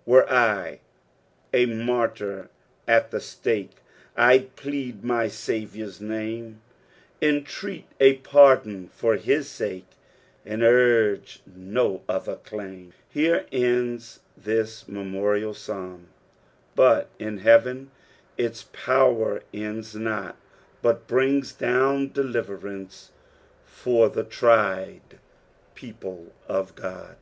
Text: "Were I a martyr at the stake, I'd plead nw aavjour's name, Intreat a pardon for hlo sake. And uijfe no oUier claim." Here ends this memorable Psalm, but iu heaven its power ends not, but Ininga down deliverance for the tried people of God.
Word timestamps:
"Were 0.04 0.30
I 0.30 0.80
a 1.54 1.64
martyr 1.64 2.50
at 2.86 3.10
the 3.10 3.18
stake, 3.18 3.78
I'd 4.14 4.54
plead 4.54 5.00
nw 5.00 5.24
aavjour's 5.24 6.02
name, 6.02 6.60
Intreat 7.22 7.86
a 7.98 8.16
pardon 8.18 8.88
for 8.90 9.16
hlo 9.16 9.40
sake. 9.42 9.88
And 10.44 10.60
uijfe 10.60 11.40
no 11.46 12.02
oUier 12.10 12.44
claim." 12.44 12.92
Here 13.08 13.46
ends 13.50 14.20
this 14.36 14.86
memorable 14.86 15.54
Psalm, 15.54 16.08
but 16.74 17.08
iu 17.18 17.38
heaven 17.38 17.90
its 18.36 18.64
power 18.74 19.44
ends 19.54 19.94
not, 19.94 20.36
but 20.82 21.08
Ininga 21.08 21.56
down 21.56 22.12
deliverance 22.12 23.12
for 23.64 24.10
the 24.10 24.24
tried 24.24 25.20
people 25.74 26.34
of 26.46 26.74
God. 26.74 27.16